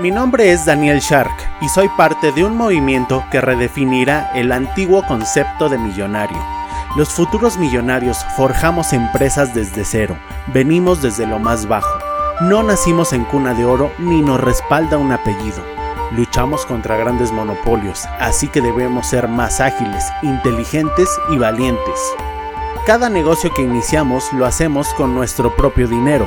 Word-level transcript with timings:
Mi 0.00 0.10
nombre 0.10 0.50
es 0.50 0.64
Daniel 0.64 1.00
Shark 1.00 1.30
y 1.60 1.68
soy 1.68 1.86
parte 1.90 2.32
de 2.32 2.42
un 2.42 2.56
movimiento 2.56 3.22
que 3.30 3.42
redefinirá 3.42 4.30
el 4.34 4.50
antiguo 4.50 5.06
concepto 5.06 5.68
de 5.68 5.76
millonario. 5.76 6.38
Los 6.96 7.10
futuros 7.10 7.58
millonarios 7.58 8.24
forjamos 8.34 8.94
empresas 8.94 9.52
desde 9.54 9.84
cero, 9.84 10.16
venimos 10.54 11.02
desde 11.02 11.26
lo 11.26 11.38
más 11.38 11.68
bajo. 11.68 11.98
No 12.40 12.62
nacimos 12.62 13.12
en 13.12 13.24
cuna 13.24 13.52
de 13.52 13.66
oro 13.66 13.92
ni 13.98 14.22
nos 14.22 14.40
respalda 14.40 14.96
un 14.96 15.12
apellido. 15.12 15.62
Luchamos 16.12 16.64
contra 16.64 16.96
grandes 16.96 17.30
monopolios, 17.30 18.06
así 18.20 18.48
que 18.48 18.62
debemos 18.62 19.06
ser 19.06 19.28
más 19.28 19.60
ágiles, 19.60 20.06
inteligentes 20.22 21.10
y 21.30 21.36
valientes. 21.36 22.00
Cada 22.86 23.10
negocio 23.10 23.52
que 23.52 23.60
iniciamos 23.60 24.32
lo 24.32 24.46
hacemos 24.46 24.88
con 24.94 25.14
nuestro 25.14 25.54
propio 25.54 25.86
dinero, 25.86 26.26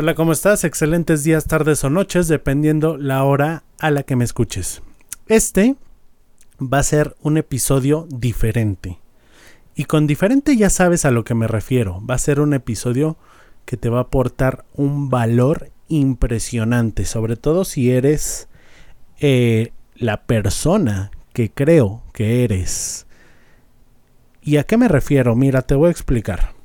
Hola, 0.00 0.14
¿cómo 0.14 0.30
estás? 0.30 0.62
Excelentes 0.62 1.24
días, 1.24 1.46
tardes 1.46 1.82
o 1.82 1.90
noches, 1.90 2.28
dependiendo 2.28 2.96
la 2.96 3.24
hora 3.24 3.64
a 3.80 3.90
la 3.90 4.04
que 4.04 4.14
me 4.14 4.24
escuches. 4.24 4.80
Este 5.26 5.74
va 6.60 6.78
a 6.78 6.84
ser 6.84 7.16
un 7.20 7.36
episodio 7.36 8.06
diferente. 8.08 9.00
Y 9.74 9.86
con 9.86 10.06
diferente 10.06 10.56
ya 10.56 10.70
sabes 10.70 11.04
a 11.04 11.10
lo 11.10 11.24
que 11.24 11.34
me 11.34 11.48
refiero. 11.48 12.00
Va 12.08 12.14
a 12.14 12.18
ser 12.18 12.38
un 12.38 12.54
episodio 12.54 13.16
que 13.64 13.76
te 13.76 13.88
va 13.88 13.98
a 13.98 14.02
aportar 14.02 14.64
un 14.72 15.10
valor 15.10 15.72
impresionante, 15.88 17.04
sobre 17.04 17.34
todo 17.34 17.64
si 17.64 17.90
eres 17.90 18.46
eh, 19.18 19.72
la 19.96 20.22
persona 20.22 21.10
que 21.32 21.50
creo 21.50 22.04
que 22.12 22.44
eres. 22.44 23.08
¿Y 24.42 24.58
a 24.58 24.62
qué 24.62 24.76
me 24.76 24.86
refiero? 24.86 25.34
Mira, 25.34 25.62
te 25.62 25.74
voy 25.74 25.88
a 25.88 25.90
explicar. 25.90 26.57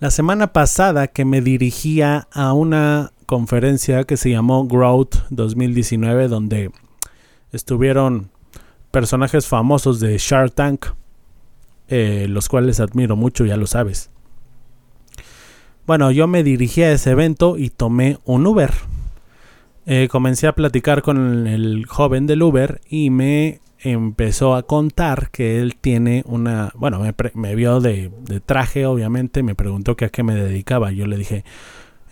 La 0.00 0.10
semana 0.10 0.54
pasada 0.54 1.08
que 1.08 1.26
me 1.26 1.42
dirigía 1.42 2.26
a 2.32 2.54
una 2.54 3.12
conferencia 3.26 4.04
que 4.04 4.16
se 4.16 4.30
llamó 4.30 4.66
Growth 4.66 5.16
2019 5.28 6.28
donde 6.28 6.70
estuvieron 7.52 8.30
personajes 8.90 9.46
famosos 9.46 10.00
de 10.00 10.16
Shark 10.16 10.54
Tank, 10.54 10.86
eh, 11.88 12.24
los 12.30 12.48
cuales 12.48 12.80
admiro 12.80 13.14
mucho, 13.14 13.44
ya 13.44 13.58
lo 13.58 13.66
sabes. 13.66 14.08
Bueno, 15.86 16.10
yo 16.10 16.26
me 16.26 16.42
dirigí 16.44 16.80
a 16.80 16.92
ese 16.92 17.10
evento 17.10 17.58
y 17.58 17.68
tomé 17.68 18.16
un 18.24 18.46
Uber. 18.46 18.72
Eh, 19.84 20.08
comencé 20.10 20.46
a 20.46 20.54
platicar 20.54 21.02
con 21.02 21.46
el 21.46 21.84
joven 21.84 22.26
del 22.26 22.42
Uber 22.42 22.80
y 22.88 23.10
me 23.10 23.60
empezó 23.82 24.54
a 24.54 24.62
contar 24.62 25.30
que 25.30 25.60
él 25.60 25.76
tiene 25.76 26.22
una, 26.26 26.72
bueno, 26.74 27.02
me, 27.34 27.54
vio 27.54 27.80
de, 27.80 28.10
traje, 28.44 28.86
obviamente, 28.86 29.42
me 29.42 29.54
preguntó 29.54 29.96
que 29.96 30.06
a 30.06 30.08
qué 30.10 30.22
me 30.22 30.34
dedicaba. 30.34 30.92
Yo 30.92 31.06
le 31.06 31.16
dije 31.16 31.44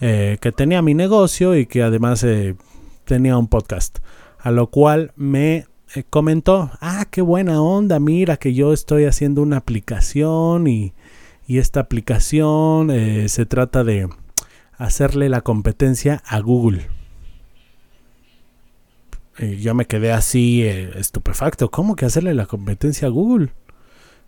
eh, 0.00 0.38
que 0.40 0.52
tenía 0.52 0.82
mi 0.82 0.94
negocio 0.94 1.56
y 1.56 1.66
que 1.66 1.82
además 1.82 2.24
eh, 2.24 2.56
tenía 3.04 3.36
un 3.36 3.48
podcast. 3.48 3.98
A 4.38 4.50
lo 4.50 4.68
cual 4.68 5.12
me 5.16 5.66
eh, 5.94 6.04
comentó, 6.08 6.70
ah, 6.80 7.06
qué 7.10 7.22
buena 7.22 7.60
onda, 7.60 7.98
mira 8.00 8.36
que 8.36 8.54
yo 8.54 8.72
estoy 8.72 9.04
haciendo 9.04 9.42
una 9.42 9.58
aplicación 9.58 10.66
y, 10.66 10.94
y 11.46 11.58
esta 11.58 11.80
aplicación 11.80 12.90
se 13.28 13.46
trata 13.46 13.84
de 13.84 14.08
hacerle 14.76 15.28
la 15.28 15.40
competencia 15.40 16.22
a 16.26 16.40
Google. 16.40 16.97
Yo 19.38 19.74
me 19.74 19.86
quedé 19.86 20.12
así 20.12 20.62
eh, 20.64 20.90
estupefacto. 20.96 21.70
¿Cómo 21.70 21.94
que 21.94 22.06
hacerle 22.06 22.34
la 22.34 22.46
competencia 22.46 23.06
a 23.06 23.10
Google? 23.10 23.50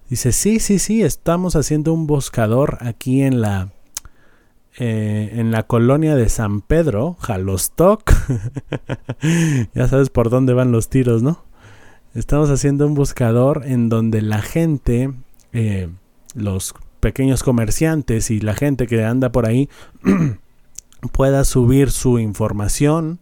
Dice, 0.08 0.32
sí, 0.32 0.60
sí, 0.60 0.78
sí, 0.78 1.02
estamos 1.02 1.56
haciendo 1.56 1.92
un 1.92 2.06
buscador 2.06 2.78
aquí 2.80 3.22
en 3.22 3.40
la, 3.40 3.72
eh, 4.76 5.30
en 5.34 5.50
la 5.50 5.64
colonia 5.64 6.16
de 6.16 6.28
San 6.28 6.60
Pedro, 6.60 7.16
Jalostoc. 7.20 8.12
ya 9.74 9.88
sabes 9.88 10.10
por 10.10 10.30
dónde 10.30 10.52
van 10.52 10.72
los 10.72 10.88
tiros, 10.88 11.22
¿no? 11.22 11.44
Estamos 12.14 12.50
haciendo 12.50 12.86
un 12.86 12.94
buscador 12.94 13.62
en 13.66 13.88
donde 13.88 14.20
la 14.20 14.42
gente, 14.42 15.12
eh, 15.52 15.88
los 16.34 16.74
pequeños 16.98 17.42
comerciantes 17.42 18.30
y 18.30 18.40
la 18.40 18.54
gente 18.54 18.86
que 18.86 19.04
anda 19.04 19.30
por 19.30 19.46
ahí 19.46 19.68
pueda 21.12 21.44
subir 21.44 21.90
su 21.90 22.18
información 22.18 23.20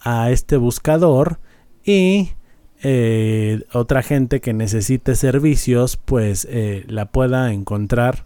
a 0.00 0.30
este 0.30 0.56
buscador 0.56 1.38
y 1.84 2.30
eh, 2.82 3.62
otra 3.72 4.02
gente 4.02 4.40
que 4.40 4.52
necesite 4.52 5.16
servicios 5.16 5.96
pues 5.96 6.46
eh, 6.50 6.84
la 6.88 7.06
pueda 7.06 7.52
encontrar 7.52 8.24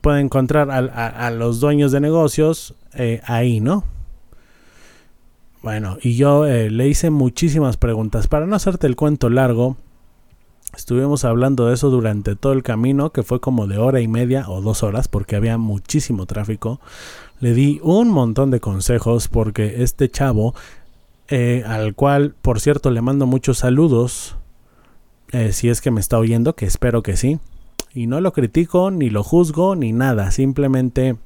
pueda 0.00 0.20
encontrar 0.20 0.70
a, 0.70 1.30
los 1.30 1.60
dueños 1.60 1.90
de 1.90 2.00
negocios 2.00 2.74
eh, 2.94 3.20
ahí 3.24 3.60
no 3.60 3.84
bueno 5.62 5.96
y 6.02 6.14
yo 6.14 6.44
le 6.44 6.88
hice 6.88 7.10
muchísimas 7.10 7.76
preguntas 7.76 8.28
para 8.28 8.46
no 8.46 8.54
hacerte 8.54 8.86
el 8.86 8.96
cuento 8.96 9.30
largo 9.30 9.76
Estuvimos 10.76 11.24
hablando 11.24 11.68
de 11.68 11.74
eso 11.74 11.88
durante 11.88 12.34
todo 12.34 12.52
el 12.52 12.62
camino, 12.62 13.10
que 13.10 13.22
fue 13.22 13.40
como 13.40 13.66
de 13.66 13.78
hora 13.78 14.00
y 14.00 14.08
media 14.08 14.48
o 14.48 14.60
dos 14.60 14.82
horas, 14.82 15.06
porque 15.06 15.36
había 15.36 15.56
muchísimo 15.56 16.26
tráfico. 16.26 16.80
Le 17.38 17.54
di 17.54 17.80
un 17.82 18.08
montón 18.08 18.50
de 18.50 18.60
consejos 18.60 19.28
porque 19.28 19.82
este 19.82 20.10
chavo 20.10 20.54
eh, 21.28 21.62
al 21.66 21.94
cual, 21.94 22.34
por 22.40 22.60
cierto, 22.60 22.90
le 22.90 23.00
mando 23.00 23.26
muchos 23.26 23.58
saludos, 23.58 24.36
eh, 25.32 25.52
si 25.52 25.68
es 25.68 25.80
que 25.80 25.90
me 25.90 26.00
está 26.00 26.18
oyendo, 26.18 26.54
que 26.54 26.66
espero 26.66 27.02
que 27.02 27.16
sí. 27.16 27.38
Y 27.92 28.06
no 28.06 28.20
lo 28.20 28.32
critico, 28.32 28.90
ni 28.90 29.10
lo 29.10 29.22
juzgo, 29.22 29.76
ni 29.76 29.92
nada, 29.92 30.30
simplemente 30.30 31.16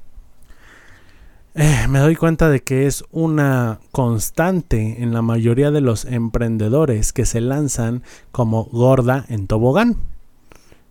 eh, 1.55 1.87
me 1.89 1.99
doy 1.99 2.15
cuenta 2.15 2.47
de 2.49 2.61
que 2.61 2.85
es 2.85 3.03
una 3.11 3.79
constante 3.91 5.01
en 5.01 5.13
la 5.13 5.21
mayoría 5.21 5.71
de 5.71 5.81
los 5.81 6.05
emprendedores 6.05 7.11
que 7.11 7.25
se 7.25 7.41
lanzan 7.41 8.03
como 8.31 8.65
gorda 8.65 9.25
en 9.29 9.47
tobogán. 9.47 9.97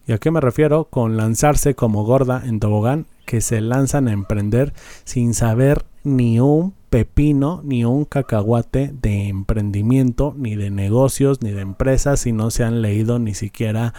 ¿Y 0.07 0.13
a 0.13 0.19
qué 0.19 0.31
me 0.31 0.41
refiero 0.41 0.85
con 0.85 1.17
lanzarse 1.17 1.75
como 1.75 2.05
gorda 2.05 2.43
en 2.45 2.61
tobogán? 2.61 3.07
Que 3.25 3.41
se 3.41 3.61
lanzan 3.61 4.09
a 4.09 4.13
emprender 4.13 4.75
sin 5.05 5.33
saber 5.33 5.85
ni 6.17 6.41
un 6.41 6.75
pepino 6.91 7.61
ni 7.65 7.85
un 7.85 8.05
cacahuate 8.05 8.93
de 9.01 9.29
emprendimiento, 9.29 10.35
ni 10.37 10.57
de 10.57 10.71
negocios, 10.71 11.43
ni 11.43 11.51
de 11.51 11.61
empresas, 11.61 12.21
si 12.21 12.33
no 12.33 12.51
se 12.51 12.65
han 12.65 12.83
leído 12.83 13.19
ni 13.19 13.35
siquiera 13.35 13.95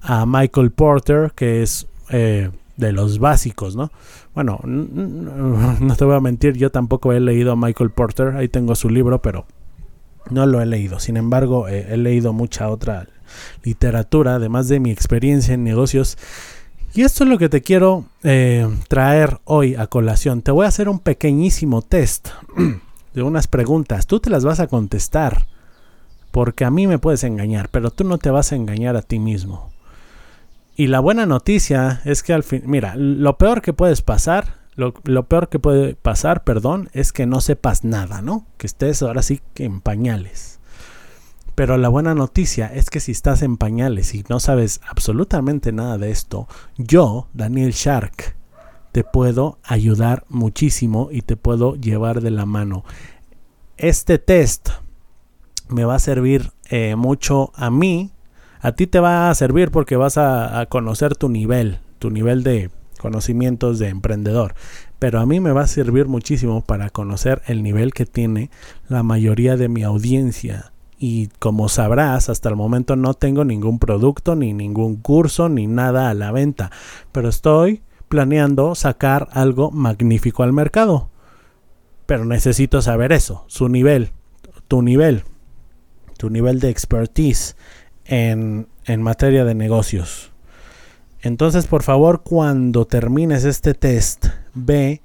a 0.00 0.24
Michael 0.26 0.70
Porter, 0.70 1.32
que 1.34 1.62
es 1.62 1.88
eh, 2.10 2.50
de 2.76 2.92
los 2.92 3.18
básicos, 3.18 3.74
¿no? 3.74 3.90
Bueno, 4.34 4.60
no 4.64 5.96
te 5.96 6.04
voy 6.04 6.14
a 6.14 6.20
mentir, 6.20 6.56
yo 6.56 6.70
tampoco 6.70 7.12
he 7.12 7.20
leído 7.20 7.52
a 7.52 7.56
Michael 7.56 7.90
Porter, 7.90 8.36
ahí 8.36 8.48
tengo 8.48 8.74
su 8.74 8.90
libro, 8.90 9.20
pero 9.22 9.46
no 10.30 10.46
lo 10.46 10.60
he 10.60 10.66
leído. 10.66 11.00
Sin 11.00 11.16
embargo, 11.16 11.68
eh, 11.68 11.86
he 11.90 11.96
leído 11.96 12.32
mucha 12.32 12.68
otra 12.68 13.08
literatura, 13.64 14.36
además 14.36 14.68
de 14.68 14.80
mi 14.80 14.90
experiencia 14.90 15.54
en 15.54 15.64
negocios 15.64 16.18
y 16.94 17.02
esto 17.02 17.24
es 17.24 17.30
lo 17.30 17.38
que 17.38 17.48
te 17.48 17.62
quiero 17.62 18.06
eh, 18.22 18.66
traer 18.88 19.40
hoy 19.44 19.74
a 19.74 19.86
colación. 19.86 20.42
Te 20.42 20.50
voy 20.50 20.64
a 20.64 20.68
hacer 20.68 20.88
un 20.88 20.98
pequeñísimo 20.98 21.82
test 21.82 22.28
de 23.14 23.22
unas 23.22 23.48
preguntas. 23.48 24.06
Tú 24.06 24.20
te 24.20 24.30
las 24.30 24.44
vas 24.44 24.60
a 24.60 24.66
contestar. 24.66 25.46
Porque 26.30 26.66
a 26.66 26.70
mí 26.70 26.86
me 26.86 26.98
puedes 26.98 27.24
engañar, 27.24 27.70
pero 27.70 27.90
tú 27.90 28.04
no 28.04 28.18
te 28.18 28.30
vas 28.30 28.52
a 28.52 28.56
engañar 28.56 28.94
a 28.94 29.00
ti 29.00 29.18
mismo. 29.18 29.70
Y 30.76 30.88
la 30.88 31.00
buena 31.00 31.24
noticia 31.24 32.02
es 32.04 32.22
que 32.22 32.34
al 32.34 32.42
fin, 32.42 32.62
mira, 32.66 32.94
lo 32.96 33.38
peor 33.38 33.62
que 33.62 33.72
puedes 33.72 34.02
pasar, 34.02 34.56
lo, 34.74 34.92
lo, 35.04 35.22
peor 35.22 35.48
que 35.48 35.58
puede 35.58 35.94
pasar, 35.94 36.44
perdón, 36.44 36.90
es 36.92 37.14
que 37.14 37.24
no 37.24 37.40
sepas 37.40 37.84
nada, 37.84 38.20
¿no? 38.20 38.44
Que 38.58 38.66
estés 38.66 39.00
ahora 39.00 39.22
sí 39.22 39.40
en 39.54 39.80
pañales. 39.80 40.60
Pero 41.56 41.78
la 41.78 41.88
buena 41.88 42.14
noticia 42.14 42.66
es 42.66 42.90
que 42.90 43.00
si 43.00 43.12
estás 43.12 43.40
en 43.40 43.56
pañales 43.56 44.14
y 44.14 44.22
no 44.28 44.40
sabes 44.40 44.82
absolutamente 44.86 45.72
nada 45.72 45.96
de 45.96 46.10
esto, 46.10 46.48
yo, 46.76 47.28
Daniel 47.32 47.72
Shark, 47.72 48.36
te 48.92 49.04
puedo 49.04 49.58
ayudar 49.64 50.24
muchísimo 50.28 51.08
y 51.10 51.22
te 51.22 51.36
puedo 51.36 51.74
llevar 51.76 52.20
de 52.20 52.30
la 52.30 52.44
mano. 52.44 52.84
Este 53.78 54.18
test 54.18 54.68
me 55.68 55.86
va 55.86 55.94
a 55.94 55.98
servir 55.98 56.52
eh, 56.68 56.94
mucho 56.94 57.52
a 57.54 57.70
mí. 57.70 58.12
A 58.60 58.72
ti 58.72 58.86
te 58.86 59.00
va 59.00 59.30
a 59.30 59.34
servir 59.34 59.70
porque 59.70 59.96
vas 59.96 60.18
a, 60.18 60.60
a 60.60 60.66
conocer 60.66 61.16
tu 61.16 61.30
nivel, 61.30 61.78
tu 61.98 62.10
nivel 62.10 62.42
de 62.42 62.70
conocimientos 63.00 63.78
de 63.78 63.88
emprendedor. 63.88 64.54
Pero 64.98 65.20
a 65.20 65.26
mí 65.26 65.40
me 65.40 65.52
va 65.52 65.62
a 65.62 65.68
servir 65.68 66.06
muchísimo 66.06 66.62
para 66.62 66.90
conocer 66.90 67.40
el 67.46 67.62
nivel 67.62 67.94
que 67.94 68.04
tiene 68.04 68.50
la 68.88 69.02
mayoría 69.02 69.56
de 69.56 69.70
mi 69.70 69.84
audiencia 69.84 70.72
y 70.98 71.28
como 71.38 71.68
sabrás, 71.68 72.28
hasta 72.28 72.48
el 72.48 72.56
momento 72.56 72.96
no 72.96 73.14
tengo 73.14 73.44
ningún 73.44 73.78
producto, 73.78 74.34
ni 74.34 74.52
ningún 74.52 74.96
curso, 74.96 75.48
ni 75.48 75.66
nada 75.66 76.10
a 76.10 76.14
la 76.14 76.32
venta, 76.32 76.70
pero 77.12 77.28
estoy 77.28 77.82
planeando 78.08 78.74
sacar 78.74 79.28
algo 79.32 79.70
magnífico 79.70 80.42
al 80.42 80.52
mercado. 80.52 81.10
Pero 82.06 82.24
necesito 82.24 82.82
saber 82.82 83.12
eso, 83.12 83.44
su 83.48 83.68
nivel, 83.68 84.12
tu 84.68 84.80
nivel, 84.80 85.24
tu 86.16 86.30
nivel 86.30 86.60
de 86.60 86.70
expertise 86.70 87.56
en, 88.04 88.68
en 88.84 89.02
materia 89.02 89.44
de 89.44 89.54
negocios. 89.54 90.32
Entonces, 91.20 91.66
por 91.66 91.82
favor, 91.82 92.22
cuando 92.22 92.86
termines 92.86 93.44
este 93.44 93.74
test, 93.74 94.26
ve 94.54 95.02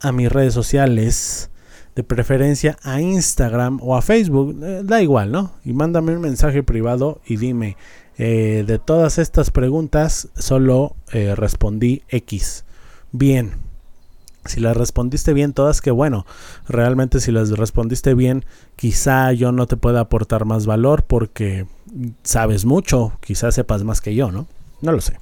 a 0.00 0.10
mis 0.10 0.30
redes 0.30 0.52
sociales, 0.52 1.50
de 2.00 2.04
preferencia 2.04 2.78
a 2.82 3.02
Instagram 3.02 3.78
o 3.82 3.94
a 3.94 4.00
Facebook, 4.00 4.58
eh, 4.62 4.80
da 4.82 5.02
igual, 5.02 5.30
¿no? 5.30 5.52
Y 5.66 5.74
mándame 5.74 6.16
un 6.16 6.22
mensaje 6.22 6.62
privado 6.62 7.20
y 7.26 7.36
dime, 7.36 7.76
eh, 8.16 8.64
de 8.66 8.78
todas 8.78 9.18
estas 9.18 9.50
preguntas 9.50 10.28
solo 10.34 10.96
eh, 11.12 11.34
respondí 11.36 12.02
X. 12.08 12.64
Bien. 13.12 13.52
Si 14.46 14.60
las 14.60 14.74
respondiste 14.74 15.34
bien 15.34 15.52
todas, 15.52 15.82
que 15.82 15.90
bueno. 15.90 16.24
Realmente 16.66 17.20
si 17.20 17.30
las 17.32 17.50
respondiste 17.50 18.14
bien, 18.14 18.46
quizá 18.76 19.32
yo 19.34 19.52
no 19.52 19.66
te 19.66 19.76
pueda 19.76 20.00
aportar 20.00 20.46
más 20.46 20.64
valor 20.64 21.02
porque 21.02 21.66
sabes 22.22 22.64
mucho, 22.64 23.12
quizá 23.20 23.52
sepas 23.52 23.84
más 23.84 24.00
que 24.00 24.14
yo, 24.14 24.32
¿no? 24.32 24.46
No 24.80 24.92
lo 24.92 25.02
sé. 25.02 25.18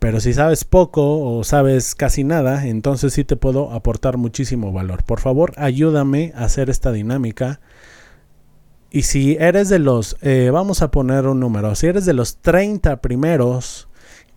Pero 0.00 0.18
si 0.18 0.32
sabes 0.32 0.64
poco 0.64 1.20
o 1.20 1.44
sabes 1.44 1.94
casi 1.94 2.24
nada, 2.24 2.66
entonces 2.66 3.12
sí 3.12 3.22
te 3.22 3.36
puedo 3.36 3.70
aportar 3.70 4.16
muchísimo 4.16 4.72
valor. 4.72 5.04
Por 5.04 5.20
favor, 5.20 5.52
ayúdame 5.56 6.32
a 6.34 6.44
hacer 6.44 6.70
esta 6.70 6.90
dinámica. 6.90 7.60
Y 8.90 9.02
si 9.02 9.36
eres 9.38 9.68
de 9.68 9.78
los, 9.78 10.16
eh, 10.22 10.48
vamos 10.50 10.80
a 10.80 10.90
poner 10.90 11.26
un 11.26 11.38
número, 11.38 11.74
si 11.74 11.86
eres 11.86 12.06
de 12.06 12.14
los 12.14 12.38
30 12.38 13.02
primeros 13.02 13.88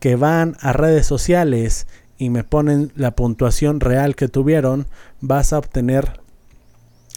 que 0.01 0.17
van 0.17 0.57
a 0.59 0.73
redes 0.73 1.07
sociales 1.07 1.87
y 2.17 2.29
me 2.29 2.43
ponen 2.43 2.91
la 2.97 3.15
puntuación 3.15 3.79
real 3.79 4.17
que 4.17 4.27
tuvieron, 4.27 4.85
vas 5.21 5.53
a 5.53 5.59
obtener 5.59 6.19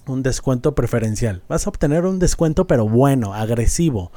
un 0.07 0.23
descuento 0.23 0.77
preferencial. 0.77 1.43
Vas 1.49 1.67
a 1.67 1.71
obtener 1.71 2.07
un 2.07 2.21
descuento 2.21 2.69
pero 2.69 2.89
bueno, 2.89 3.35
agresivo 3.35 4.13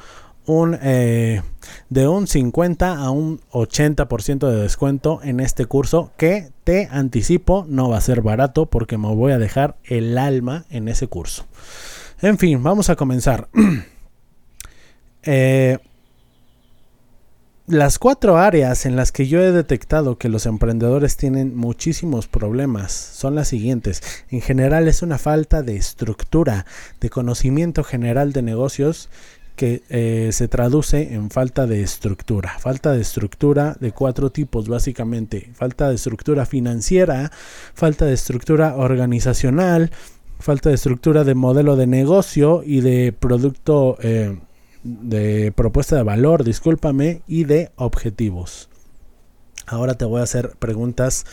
un, 0.49 0.77
eh, 0.81 1.41
de 1.89 2.07
un 2.07 2.27
50 2.27 2.97
a 2.97 3.11
un 3.11 3.39
80% 3.51 4.49
de 4.49 4.61
descuento 4.61 5.19
en 5.23 5.39
este 5.39 5.65
curso 5.65 6.11
que 6.17 6.51
te 6.63 6.87
anticipo 6.91 7.65
no 7.67 7.89
va 7.89 7.97
a 7.97 8.01
ser 8.01 8.21
barato 8.21 8.65
porque 8.65 8.97
me 8.97 9.13
voy 9.13 9.31
a 9.31 9.39
dejar 9.39 9.77
el 9.83 10.17
alma 10.17 10.65
en 10.69 10.87
ese 10.87 11.07
curso. 11.07 11.45
En 12.21 12.37
fin, 12.37 12.61
vamos 12.63 12.89
a 12.89 12.95
comenzar. 12.95 13.47
Eh, 15.23 15.77
las 17.69 17.99
cuatro 17.99 18.37
áreas 18.37 18.87
en 18.87 18.95
las 18.95 19.11
que 19.11 19.27
yo 19.27 19.41
he 19.41 19.51
detectado 19.51 20.17
que 20.17 20.27
los 20.27 20.47
emprendedores 20.47 21.17
tienen 21.17 21.55
muchísimos 21.55 22.27
problemas 22.27 22.91
son 22.91 23.35
las 23.35 23.49
siguientes. 23.49 24.01
En 24.31 24.41
general 24.41 24.87
es 24.87 25.03
una 25.03 25.19
falta 25.19 25.61
de 25.61 25.75
estructura, 25.75 26.65
de 26.99 27.11
conocimiento 27.11 27.83
general 27.83 28.33
de 28.33 28.41
negocios 28.41 29.09
que 29.59 29.83
eh, 29.89 30.29
se 30.31 30.47
traduce 30.47 31.13
en 31.13 31.29
falta 31.29 31.67
de 31.67 31.81
estructura. 31.81 32.57
Falta 32.59 32.93
de 32.93 33.01
estructura 33.01 33.75
de 33.81 33.91
cuatro 33.91 34.29
tipos 34.29 34.69
básicamente. 34.69 35.49
Falta 35.53 35.89
de 35.89 35.95
estructura 35.95 36.45
financiera, 36.45 37.29
falta 37.73 38.05
de 38.05 38.13
estructura 38.13 38.77
organizacional, 38.77 39.91
falta 40.39 40.69
de 40.69 40.75
estructura 40.75 41.25
de 41.25 41.35
modelo 41.35 41.75
de 41.75 41.87
negocio 41.87 42.63
y 42.65 42.79
de 42.79 43.11
producto 43.11 43.97
eh, 44.01 44.39
de 44.83 45.51
propuesta 45.51 45.97
de 45.97 46.03
valor, 46.03 46.45
discúlpame, 46.45 47.21
y 47.27 47.43
de 47.43 47.73
objetivos. 47.75 48.69
Ahora 49.67 49.95
te 49.95 50.05
voy 50.05 50.21
a 50.21 50.23
hacer 50.23 50.51
preguntas 50.57 51.25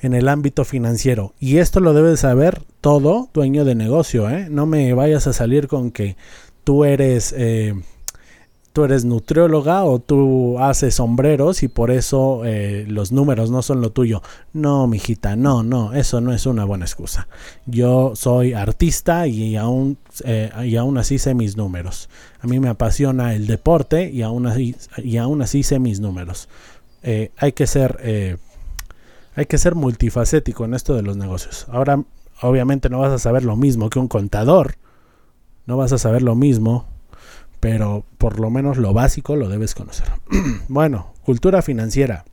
en 0.00 0.14
el 0.14 0.30
ámbito 0.30 0.64
financiero. 0.64 1.34
Y 1.38 1.58
esto 1.58 1.80
lo 1.80 1.92
debes 1.92 2.20
saber 2.20 2.62
todo 2.80 3.28
dueño 3.34 3.66
de 3.66 3.74
negocio. 3.74 4.30
¿eh? 4.30 4.48
No 4.48 4.64
me 4.64 4.94
vayas 4.94 5.26
a 5.26 5.34
salir 5.34 5.68
con 5.68 5.90
que 5.90 6.16
tú 6.64 6.84
eres, 6.84 7.34
eh, 7.36 7.74
tú 8.72 8.84
eres 8.84 9.04
nutrióloga 9.04 9.84
o 9.84 10.00
tú 10.00 10.58
haces 10.58 10.96
sombreros 10.96 11.62
y 11.62 11.68
por 11.68 11.90
eso 11.90 12.42
eh, 12.44 12.86
los 12.88 13.12
números 13.12 13.50
no 13.50 13.62
son 13.62 13.80
lo 13.80 13.90
tuyo. 13.90 14.22
No, 14.52 14.86
mijita, 14.86 15.36
no, 15.36 15.62
no, 15.62 15.92
eso 15.92 16.20
no 16.20 16.32
es 16.32 16.46
una 16.46 16.64
buena 16.64 16.86
excusa. 16.86 17.28
Yo 17.66 18.16
soy 18.16 18.54
artista 18.54 19.26
y 19.26 19.56
aún, 19.56 19.98
eh, 20.24 20.50
y 20.64 20.76
aún 20.76 20.98
así 20.98 21.18
sé 21.18 21.34
mis 21.34 21.56
números. 21.56 22.08
A 22.40 22.46
mí 22.46 22.58
me 22.58 22.68
apasiona 22.68 23.34
el 23.34 23.46
deporte 23.46 24.10
y 24.10 24.22
aún 24.22 24.46
así, 24.46 24.74
y 24.98 25.18
aún 25.18 25.42
así 25.42 25.62
sé 25.62 25.78
mis 25.78 26.00
números. 26.00 26.48
hay 27.36 27.52
que 27.52 27.66
ser... 27.66 28.38
hay 29.36 29.46
que 29.46 29.58
ser 29.58 29.74
multifacético 29.74 30.64
en 30.64 30.74
esto 30.74 30.94
de 30.94 31.02
los 31.02 31.16
negocios. 31.16 31.66
Ahora, 31.68 32.02
obviamente 32.40 32.88
no 32.88 33.00
vas 33.00 33.12
a 33.12 33.18
saber 33.18 33.44
lo 33.44 33.56
mismo 33.56 33.90
que 33.90 33.98
un 33.98 34.08
contador, 34.08 34.76
no 35.66 35.76
vas 35.76 35.92
a 35.92 35.98
saber 35.98 36.22
lo 36.22 36.34
mismo, 36.34 36.86
pero 37.60 38.04
por 38.18 38.40
lo 38.40 38.50
menos 38.50 38.76
lo 38.76 38.92
básico 38.92 39.36
lo 39.36 39.48
debes 39.48 39.74
conocer. 39.74 40.06
bueno, 40.68 41.14
cultura 41.24 41.62
financiera. 41.62 42.24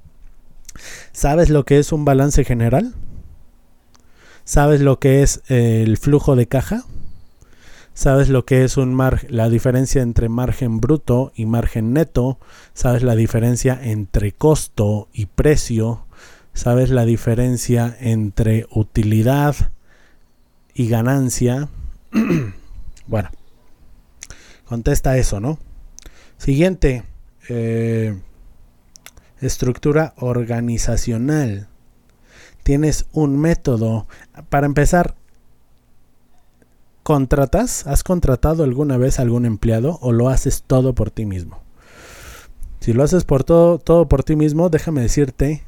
¿Sabes 1.12 1.50
lo 1.50 1.66
que 1.66 1.80
es 1.80 1.92
un 1.92 2.06
balance 2.06 2.44
general? 2.44 2.94
¿Sabes 4.44 4.82
lo 4.82 5.00
que 5.00 5.22
es 5.22 5.42
el 5.48 5.98
flujo 5.98 6.36
de 6.36 6.48
caja? 6.48 6.84
¿Sabes 7.94 8.30
lo 8.30 8.46
que 8.46 8.64
es 8.64 8.78
un 8.78 8.98
la 9.30 9.50
diferencia 9.50 10.02
entre 10.02 10.30
margen 10.30 10.80
bruto 10.80 11.32
y 11.36 11.46
margen 11.46 11.94
neto? 11.94 12.40
¿Sabes 12.74 13.04
la 13.04 13.16
diferencia 13.16 13.80
entre 13.82 14.32
costo 14.32 15.10
y 15.14 15.28
precio? 15.28 16.06
¿Sabes 16.54 16.90
la 16.90 17.06
diferencia 17.06 17.96
entre 18.00 18.66
utilidad 18.72 19.56
y 20.74 20.88
ganancia? 20.88 21.70
Bueno, 23.08 23.30
contesta 24.66 25.18
eso, 25.18 25.40
¿no? 25.40 25.60
Siguiente, 26.38 27.04
eh, 27.50 28.20
estructura 29.42 30.14
organizacional. 30.18 31.68
Tienes 32.64 33.06
un 33.12 33.40
método. 33.40 34.08
Para 34.50 34.66
empezar, 34.66 35.16
¿contratas? 37.04 37.88
¿Has 37.88 38.04
contratado 38.04 38.64
alguna 38.64 38.98
vez 38.98 39.20
algún 39.20 39.46
empleado 39.46 39.98
o 40.02 40.12
lo 40.12 40.30
haces 40.30 40.64
todo 40.66 40.94
por 40.94 41.12
ti 41.12 41.26
mismo? 41.26 41.62
Si 42.80 42.94
lo 42.94 43.04
haces 43.04 43.24
por 43.24 43.44
todo, 43.44 43.78
todo 43.78 44.08
por 44.08 44.24
ti 44.24 44.36
mismo, 44.36 44.70
déjame 44.70 45.02
decirte 45.02 45.64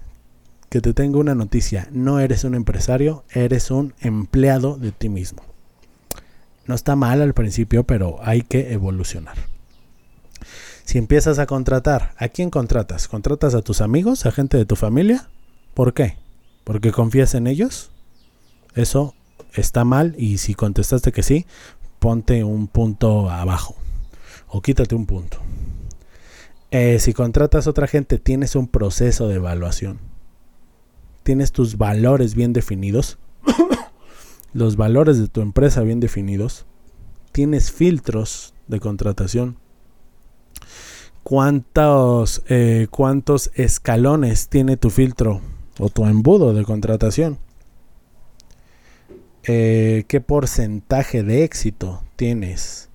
que 0.69 0.81
te 0.81 0.93
tengo 0.93 1.19
una 1.19 1.35
noticia. 1.35 1.87
No 1.91 2.19
eres 2.19 2.43
un 2.43 2.55
empresario, 2.55 3.23
eres 3.31 3.69
un 3.69 3.93
empleado 3.99 4.77
de 4.77 4.91
ti 4.91 5.09
mismo. 5.09 5.43
No 6.65 6.75
está 6.75 6.95
mal 6.95 7.21
al 7.21 7.33
principio, 7.33 7.83
pero 7.83 8.19
hay 8.21 8.41
que 8.41 8.73
evolucionar. 8.73 9.35
Si 10.85 10.97
empiezas 10.97 11.39
a 11.39 11.45
contratar, 11.45 12.13
¿a 12.17 12.27
quién 12.27 12.49
contratas? 12.49 13.07
¿Contratas 13.07 13.55
a 13.55 13.61
tus 13.61 13.81
amigos, 13.81 14.25
a 14.25 14.31
gente 14.31 14.57
de 14.57 14.65
tu 14.65 14.75
familia? 14.75 15.29
¿Por 15.73 15.93
qué? 15.93 16.17
¿Porque 16.63 16.91
confías 16.91 17.33
en 17.35 17.47
ellos? 17.47 17.91
Eso 18.75 19.15
está 19.53 19.85
mal 19.85 20.15
y 20.17 20.39
si 20.39 20.55
contestaste 20.55 21.11
que 21.11 21.23
sí, 21.23 21.45
ponte 21.99 22.43
un 22.43 22.67
punto 22.67 23.29
abajo 23.29 23.75
o 24.47 24.61
quítate 24.61 24.95
un 24.95 25.05
punto. 25.05 25.39
Eh, 26.71 26.99
si 26.99 27.13
contratas 27.13 27.67
a 27.67 27.69
otra 27.69 27.87
gente, 27.87 28.17
tienes 28.17 28.55
un 28.55 28.67
proceso 28.67 29.27
de 29.27 29.35
evaluación. 29.35 29.99
Tienes 31.23 31.51
tus 31.51 31.77
valores 31.77 32.35
bien 32.35 32.51
definidos 32.51 33.17
los 34.53 34.75
valores 34.75 35.19
de 35.19 35.27
tu 35.27 35.41
empresa 35.41 35.81
bien 35.81 35.99
definidos, 35.99 36.65
tienes 37.31 37.71
filtros 37.71 38.53
de 38.67 38.79
contratación, 38.79 39.57
cuántos, 41.23 42.43
eh, 42.47 42.87
cuántos 42.89 43.51
escalones 43.55 44.49
tiene 44.49 44.77
tu 44.77 44.89
filtro 44.89 45.41
o 45.79 45.89
tu 45.89 46.05
embudo 46.05 46.53
de 46.53 46.63
contratación. 46.63 47.39
Eh, 49.45 50.05
¿Qué 50.07 50.21
porcentaje 50.21 51.23
de 51.23 51.43
éxito 51.43 52.03
tienes 52.15 52.89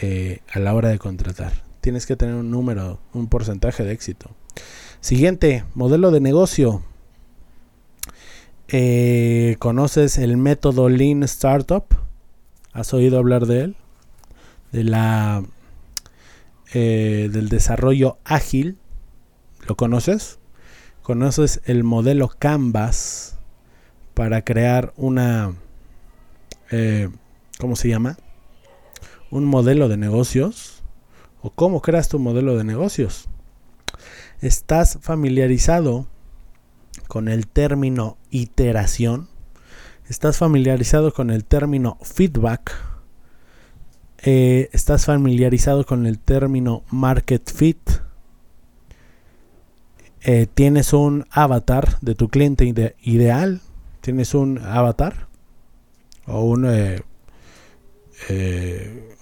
eh, 0.00 0.40
a 0.52 0.60
la 0.60 0.74
hora 0.74 0.90
de 0.90 0.98
contratar? 0.98 1.64
Tienes 1.80 2.06
que 2.06 2.16
tener 2.16 2.34
un 2.34 2.50
número, 2.50 3.00
un 3.12 3.26
porcentaje 3.28 3.84
de 3.84 3.92
éxito. 3.92 4.30
Siguiente, 5.00 5.64
modelo 5.74 6.10
de 6.10 6.20
negocio. 6.20 6.82
Eh, 8.76 9.54
¿Conoces 9.60 10.18
el 10.18 10.36
método 10.36 10.88
Lean 10.88 11.22
Startup? 11.22 11.84
¿Has 12.72 12.92
oído 12.92 13.20
hablar 13.20 13.46
de 13.46 13.60
él? 13.60 13.76
De 14.72 14.82
la 14.82 15.44
del 16.72 17.48
desarrollo 17.50 18.18
ágil. 18.24 18.78
¿Lo 19.68 19.76
conoces? 19.76 20.40
conoces 21.02 21.60
el 21.66 21.84
modelo 21.84 22.28
Canvas 22.36 23.38
para 24.12 24.42
crear 24.42 24.92
una, 24.96 25.54
eh, 26.72 27.10
¿cómo 27.60 27.76
se 27.76 27.88
llama? 27.90 28.18
Un 29.30 29.44
modelo 29.44 29.88
de 29.88 29.98
negocios. 29.98 30.82
¿O 31.42 31.50
cómo 31.50 31.80
creas 31.80 32.08
tu 32.08 32.18
modelo 32.18 32.56
de 32.56 32.64
negocios? 32.64 33.28
¿Estás 34.40 34.98
familiarizado 35.00 36.08
con 37.08 37.28
el 37.28 37.46
término 37.46 38.16
iteración? 38.30 39.28
¿Estás 40.08 40.38
familiarizado 40.38 41.12
con 41.12 41.30
el 41.30 41.44
término 41.44 41.98
feedback? 42.02 42.74
Eh, 44.26 44.68
¿Estás 44.72 45.06
familiarizado 45.06 45.84
con 45.84 46.06
el 46.06 46.18
término 46.18 46.82
market 46.90 47.50
fit? 47.50 47.78
Eh, 50.22 50.46
tienes 50.52 50.92
un 50.92 51.26
avatar 51.30 51.98
de 52.00 52.14
tu 52.14 52.28
cliente 52.28 52.94
ideal, 53.02 53.60
tienes 54.00 54.34
un 54.34 54.58
avatar 54.58 55.28
o 56.26 56.42
un, 56.42 56.66
eh, 56.66 57.02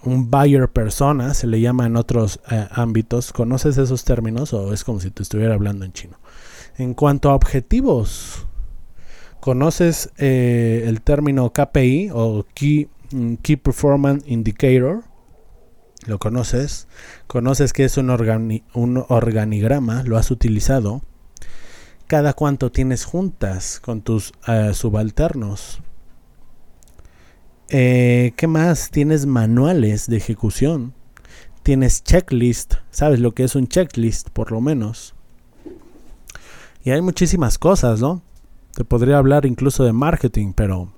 un 0.05 0.31
buyer 0.31 0.69
persona, 0.69 1.35
se 1.35 1.49
le 1.49 1.61
llama 1.61 1.87
en 1.87 1.97
otros 1.97 2.41
ámbitos. 2.71 3.33
¿Conoces 3.33 3.79
esos 3.79 4.05
términos 4.05 4.53
o 4.53 4.73
es 4.73 4.85
como 4.85 5.01
si 5.01 5.11
te 5.11 5.23
estuviera 5.25 5.55
hablando 5.55 5.85
en 5.85 5.93
chino? 5.93 6.22
En 6.79 6.95
cuanto 6.95 7.31
a 7.31 7.35
objetivos, 7.35 8.47
¿conoces 9.41 10.11
el 10.17 11.01
término 11.03 11.53
KPI 11.53 12.11
o 12.13 12.47
Key, 12.55 12.89
mm, 13.13 13.35
Key 13.43 13.57
Performance 13.57 14.25
Indicator? 14.27 15.05
lo 16.07 16.19
conoces, 16.19 16.89
conoces 17.27 17.73
que 17.73 17.85
es 17.85 17.97
un, 17.97 18.11
un 18.75 19.05
organigrama, 19.09 20.03
lo 20.03 20.19
has 20.19 20.31
utilizado. 20.31 21.03
Cada 22.07 22.35
cuánto 22.35 22.73
tienes 22.73 23.05
juntas 23.05 23.81
con 23.81 24.03
tus 24.03 24.33
eh, 24.47 24.73
subalternos. 24.75 25.81
Eh, 27.69 28.33
¿Qué 28.37 28.47
más? 28.47 28.91
Tienes 28.91 29.25
manuales 29.25 30.09
de 30.09 30.17
ejecución. 30.19 30.93
Tienes 31.63 32.03
checklist. 32.03 32.75
¿Sabes 32.91 33.21
lo 33.21 33.33
que 33.33 33.45
es 33.45 33.55
un 33.55 33.69
checklist? 33.69 34.29
Por 34.31 34.53
lo 34.53 34.61
menos. 34.61 35.15
Y 36.85 36.91
hay 36.91 37.01
muchísimas 37.01 37.59
cosas, 37.59 38.01
¿no? 38.01 38.23
Te 38.75 38.85
podría 38.85 39.19
hablar 39.19 39.47
incluso 39.47 39.85
de 39.85 39.93
marketing, 39.93 40.53
pero 40.55 40.93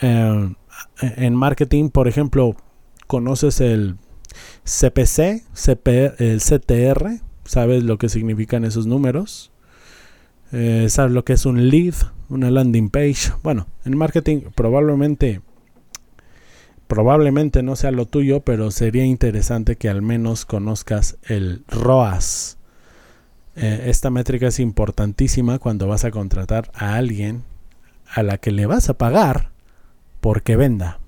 eh, 0.00 0.54
en 1.00 1.34
marketing, 1.34 1.90
por 1.90 2.08
ejemplo, 2.08 2.56
conoces 3.06 3.60
el 3.60 3.96
CPC, 4.64 5.44
el 6.18 6.40
CTR, 6.40 7.20
¿sabes 7.44 7.84
lo 7.84 7.98
que 7.98 8.08
significan 8.08 8.64
esos 8.64 8.86
números? 8.86 9.52
Eh, 10.52 10.86
¿Sabes 10.88 11.12
lo 11.12 11.24
que 11.24 11.32
es 11.32 11.44
un 11.44 11.68
lead, 11.68 11.94
una 12.28 12.50
landing 12.50 12.90
page? 12.90 13.32
Bueno, 13.42 13.66
en 13.84 13.96
marketing 13.96 14.42
probablemente 14.54 15.40
probablemente 16.86 17.62
no 17.64 17.74
sea 17.74 17.90
lo 17.90 18.06
tuyo, 18.06 18.40
pero 18.40 18.70
sería 18.70 19.04
interesante 19.04 19.76
que 19.76 19.88
al 19.88 20.02
menos 20.02 20.44
conozcas 20.44 21.18
el 21.24 21.64
ROAS. 21.66 22.55
Eh, 23.56 23.86
esta 23.86 24.10
métrica 24.10 24.48
es 24.48 24.60
importantísima 24.60 25.58
cuando 25.58 25.88
vas 25.88 26.04
a 26.04 26.10
contratar 26.10 26.70
a 26.74 26.94
alguien 26.94 27.42
a 28.06 28.22
la 28.22 28.38
que 28.38 28.52
le 28.52 28.66
vas 28.66 28.88
a 28.90 28.94
pagar 28.94 29.50
porque 30.20 30.56
venda. 30.56 31.00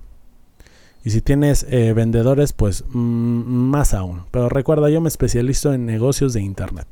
Y 1.03 1.11
si 1.11 1.21
tienes 1.21 1.65
eh, 1.69 1.93
vendedores, 1.93 2.53
pues 2.53 2.83
mm, 2.89 2.99
más 2.99 3.93
aún. 3.93 4.23
Pero 4.31 4.49
recuerda, 4.49 4.89
yo 4.89 4.99
me 4.99 5.07
especializo 5.07 5.73
en 5.73 5.85
negocios 5.85 6.33
de 6.33 6.41
Internet. 6.41 6.87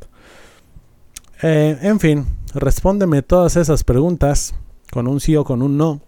Eh, 1.41 1.77
en 1.81 1.99
fin, 1.99 2.25
respóndeme 2.53 3.21
todas 3.21 3.57
esas 3.57 3.83
preguntas 3.83 4.55
con 4.91 5.07
un 5.07 5.19
sí 5.19 5.35
o 5.35 5.43
con 5.43 5.61
un 5.61 5.77
no. 5.77 6.01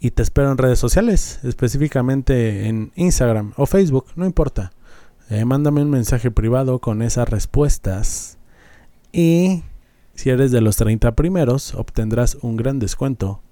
Y 0.00 0.10
te 0.10 0.22
espero 0.22 0.50
en 0.50 0.58
redes 0.58 0.78
sociales, 0.78 1.40
específicamente 1.44 2.66
en 2.66 2.92
Instagram 2.96 3.52
o 3.56 3.66
Facebook, 3.66 4.06
no 4.14 4.26
importa. 4.26 4.72
Eh, 5.28 5.44
mándame 5.44 5.82
un 5.82 5.90
mensaje 5.90 6.30
privado 6.30 6.80
con 6.80 7.02
esas 7.02 7.28
respuestas. 7.28 8.38
Y 9.12 9.62
si 10.14 10.30
eres 10.30 10.52
de 10.52 10.60
los 10.60 10.76
30 10.76 11.14
primeros, 11.16 11.74
obtendrás 11.74 12.36
un 12.42 12.56
gran 12.56 12.78
descuento 12.78 13.42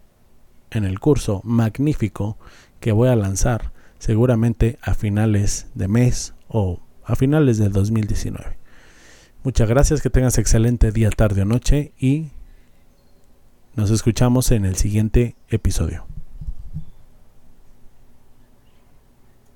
en 0.70 0.84
el 0.84 1.00
curso 1.00 1.40
magnífico 1.44 2.38
que 2.80 2.92
voy 2.92 3.08
a 3.08 3.16
lanzar 3.16 3.72
seguramente 3.98 4.78
a 4.82 4.94
finales 4.94 5.68
de 5.74 5.88
mes 5.88 6.34
o 6.48 6.80
a 7.04 7.16
finales 7.16 7.58
del 7.58 7.72
2019. 7.72 8.58
Muchas 9.42 9.68
gracias, 9.68 10.00
que 10.00 10.10
tengas 10.10 10.38
excelente 10.38 10.90
día, 10.90 11.10
tarde 11.10 11.42
o 11.42 11.44
noche 11.44 11.92
y 11.98 12.28
nos 13.74 13.90
escuchamos 13.90 14.50
en 14.52 14.64
el 14.64 14.76
siguiente 14.76 15.36
episodio. 15.48 16.13